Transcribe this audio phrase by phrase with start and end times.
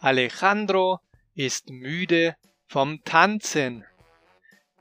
[0.00, 1.00] Alejandro
[1.34, 2.36] ist müde
[2.66, 3.84] vom Tanzen.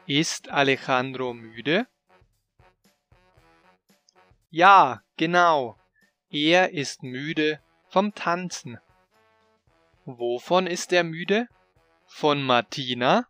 [0.06, 1.88] Ist Alejandro müde?
[4.50, 5.78] Ja, genau.
[6.30, 7.60] Er ist müde
[7.90, 8.80] vom Tanzen.
[10.06, 11.48] Wovon ist er müde?
[12.06, 13.28] Von Martina?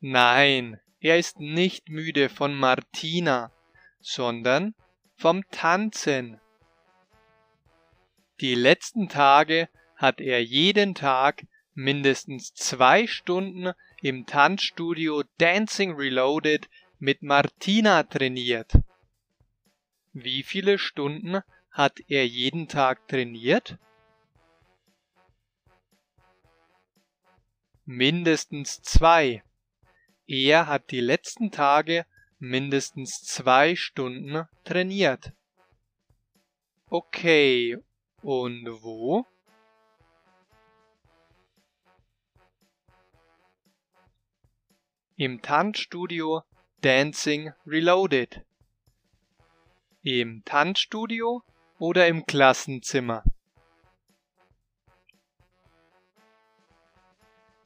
[0.00, 3.50] Nein, er ist nicht müde von Martina,
[4.00, 4.74] sondern
[5.16, 6.40] vom Tanzen.
[8.40, 13.72] Die letzten Tage hat er jeden Tag mindestens zwei Stunden
[14.02, 18.72] im Tanzstudio Dancing Reloaded mit Martina trainiert.
[20.12, 23.78] Wie viele Stunden hat er jeden Tag trainiert?
[27.84, 29.42] Mindestens zwei.
[30.26, 32.06] Er hat die letzten Tage
[32.38, 35.32] mindestens zwei Stunden trainiert.
[36.88, 37.78] Okay,
[38.22, 39.26] und wo?
[45.16, 46.42] Im Tanzstudio
[46.82, 48.44] Dancing Reloaded.
[50.02, 51.42] Im Tanzstudio
[51.78, 53.24] oder im Klassenzimmer?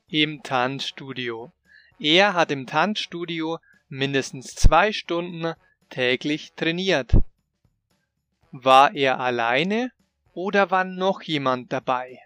[0.07, 1.53] Im Tanzstudio.
[1.99, 3.59] Er hat im Tanzstudio
[3.91, 5.53] mindestens zwei Stunden
[5.91, 7.17] täglich trainiert.
[8.53, 9.93] War er alleine
[10.33, 12.19] oder war noch jemand dabei?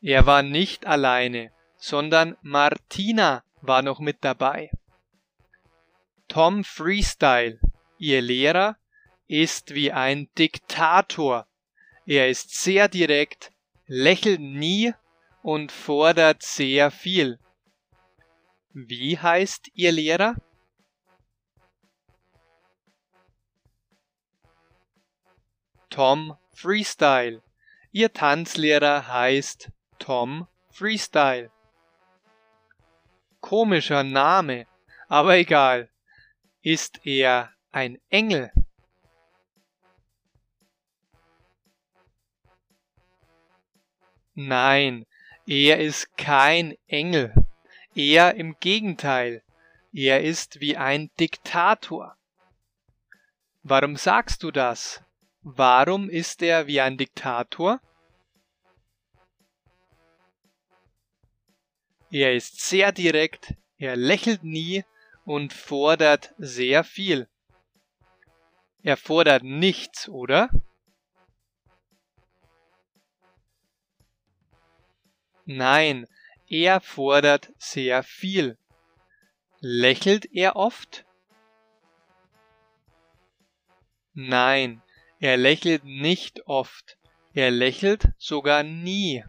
[0.00, 4.70] Er war nicht alleine, sondern Martina war noch mit dabei.
[6.28, 7.60] Tom Freestyle,
[7.98, 8.76] ihr Lehrer,
[9.28, 11.46] ist wie ein Diktator.
[12.04, 13.52] Er ist sehr direkt,
[13.86, 14.92] lächelt nie
[15.42, 17.38] und fordert sehr viel.
[18.72, 20.36] Wie heißt Ihr Lehrer?
[25.90, 27.42] Tom Freestyle.
[27.90, 31.50] Ihr Tanzlehrer heißt Tom Freestyle.
[33.40, 34.66] Komischer Name,
[35.08, 35.90] aber egal.
[36.62, 38.50] Ist er ein Engel?
[44.34, 45.04] Nein,
[45.52, 47.34] er ist kein Engel.
[47.94, 49.42] Er im Gegenteil.
[49.92, 52.16] Er ist wie ein Diktator.
[53.62, 55.04] Warum sagst du das?
[55.42, 57.82] Warum ist er wie ein Diktator?
[62.10, 64.84] Er ist sehr direkt, er lächelt nie
[65.26, 67.28] und fordert sehr viel.
[68.82, 70.48] Er fordert nichts, oder?
[75.44, 76.06] Nein,
[76.48, 78.56] er fordert sehr viel.
[79.60, 81.04] Lächelt er oft?
[84.14, 84.82] Nein,
[85.20, 86.98] er lächelt nicht oft.
[87.32, 89.24] Er lächelt sogar nie.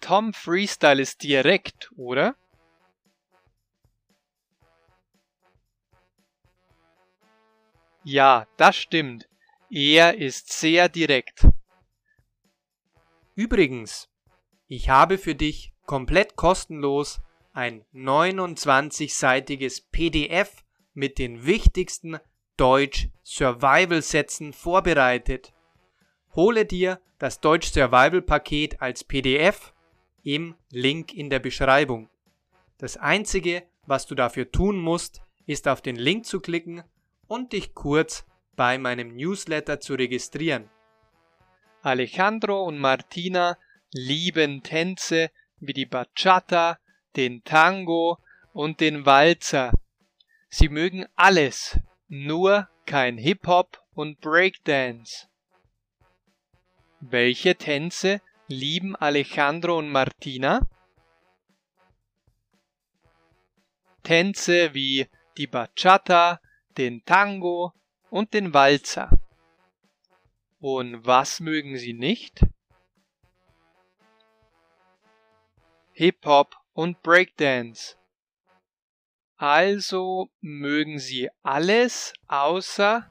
[0.00, 2.36] Tom Freestyle ist direkt, oder?
[8.04, 9.28] Ja, das stimmt.
[9.70, 11.46] Er ist sehr direkt.
[13.34, 14.08] Übrigens,
[14.74, 17.20] ich habe für dich komplett kostenlos
[17.52, 20.64] ein 29-seitiges PDF
[20.94, 22.18] mit den wichtigsten
[22.56, 25.52] Deutsch Survival Sätzen vorbereitet.
[26.34, 29.72] Hole dir das Deutsch Survival Paket als PDF
[30.24, 32.08] im Link in der Beschreibung.
[32.78, 36.82] Das einzige, was du dafür tun musst, ist auf den Link zu klicken
[37.28, 38.26] und dich kurz
[38.56, 40.68] bei meinem Newsletter zu registrieren.
[41.82, 43.56] Alejandro und Martina
[43.94, 46.80] lieben Tänze wie die Bachata,
[47.14, 48.18] den Tango
[48.52, 49.72] und den Walzer.
[50.48, 51.78] Sie mögen alles,
[52.08, 55.28] nur kein Hip-Hop und Breakdance.
[56.98, 60.68] Welche Tänze lieben Alejandro und Martina?
[64.02, 65.06] Tänze wie
[65.38, 66.40] die Bachata,
[66.76, 67.72] den Tango
[68.10, 69.08] und den Walzer.
[70.58, 72.44] Und was mögen sie nicht?
[75.96, 77.94] Hip-Hop und Breakdance.
[79.36, 83.08] Also mögen sie alles außer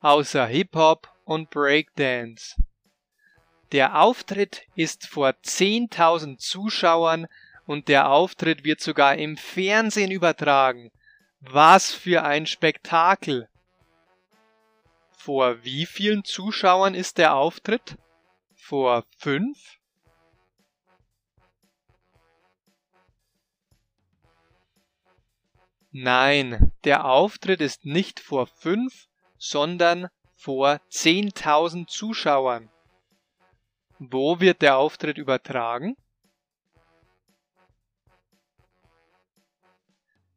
[0.00, 2.56] außer Hip-Hop und Breakdance.
[3.72, 7.26] Der Auftritt ist vor 10.000 Zuschauern
[7.64, 10.92] und der Auftritt wird sogar im Fernsehen übertragen.
[11.40, 13.48] Was für ein Spektakel!
[15.26, 17.98] Vor wie vielen Zuschauern ist der Auftritt?
[18.54, 19.80] Vor fünf?
[25.90, 32.70] Nein, der Auftritt ist nicht vor fünf, sondern vor 10.000 Zuschauern.
[33.98, 35.96] Wo wird der Auftritt übertragen?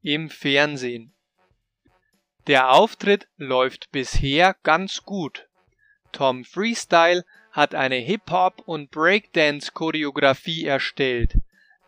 [0.01, 1.13] Im Fernsehen.
[2.47, 5.47] Der Auftritt läuft bisher ganz gut.
[6.11, 11.37] Tom Freestyle hat eine Hip-Hop- und Breakdance-Choreografie erstellt.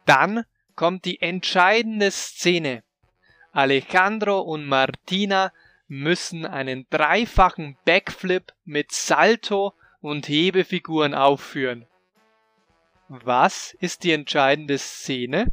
[0.06, 0.46] Dann
[0.76, 2.84] kommt die entscheidende Szene.
[3.52, 5.52] Alejandro und Martina
[5.88, 11.86] müssen einen dreifachen Backflip mit Salto und Hebefiguren aufführen.
[13.10, 15.48] Was ist die entscheidende Szene?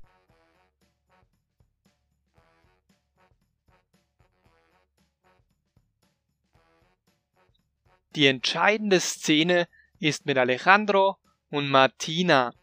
[8.14, 9.68] Die entscheidende Szene
[10.00, 11.18] ist mit Alejandro
[11.50, 12.54] und Martina.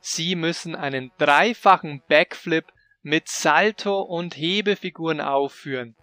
[0.00, 2.66] Sie müssen einen dreifachen Backflip
[3.02, 5.96] mit Salto und Hebefiguren aufführen.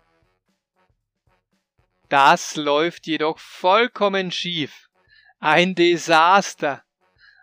[2.10, 4.90] Das läuft jedoch vollkommen schief.
[5.40, 6.84] Ein Desaster.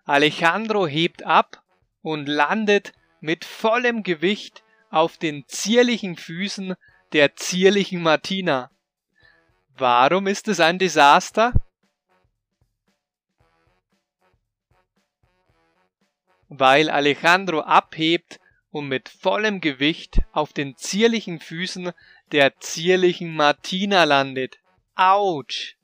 [0.05, 1.63] Alejandro hebt ab
[2.03, 6.75] und landet mit vollem Gewicht auf den zierlichen Füßen
[7.13, 8.71] der zierlichen Martina.
[9.77, 11.53] Warum ist es ein Desaster?
[16.49, 18.39] Weil Alejandro abhebt
[18.71, 21.91] und mit vollem Gewicht auf den zierlichen Füßen
[22.31, 24.61] der zierlichen Martina landet.
[24.95, 25.77] Autsch!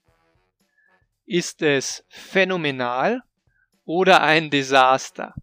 [1.26, 3.22] Ist es phänomenal
[3.84, 5.34] oder ein Desaster?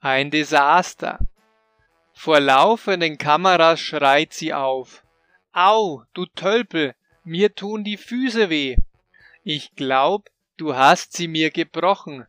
[0.00, 1.18] Ein Desaster.
[2.24, 5.04] Vor laufenden Kameras schreit sie auf.
[5.52, 8.76] Au, du Tölpel, mir tun die Füße weh.
[9.42, 12.24] Ich glaub, du hast sie mir gebrochen.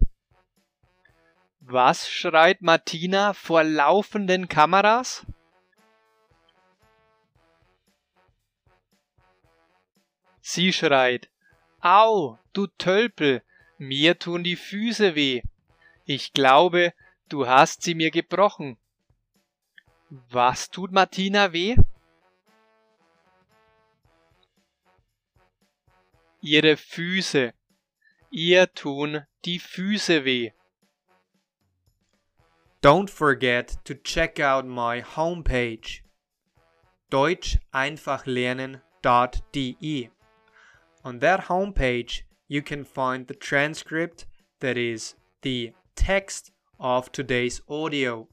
[1.62, 5.26] Was schreit Martina vor laufenden Kameras?
[10.42, 11.30] Sie schreit,
[11.80, 13.44] Au, du Tölpel,
[13.78, 15.42] mir tun die Füße weh.
[16.04, 16.94] Ich glaube,
[17.30, 18.78] du hast sie mir gebrochen.
[20.32, 21.76] Was tut Martina weh?
[26.42, 27.54] Ihre Füße.
[28.32, 30.52] Ihr tun die Füße weh.
[32.82, 36.02] Don't forget to check out my homepage
[37.10, 40.10] deutscheinfachlernen.de.
[41.04, 44.28] On that homepage, you can find the transcript,
[44.60, 48.28] that is, the text of today's audio.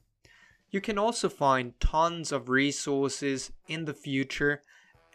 [0.73, 4.63] You can also find tons of resources in the future,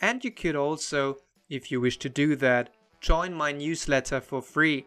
[0.00, 1.16] and you could also,
[1.48, 2.70] if you wish to do that,
[3.00, 4.86] join my newsletter for free.